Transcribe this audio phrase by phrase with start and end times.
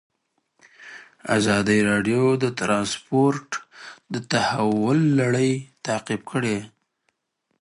[1.37, 3.47] ازادي راډیو د ترانسپورټ
[4.13, 5.51] د تحول لړۍ
[5.85, 6.57] تعقیب کړې.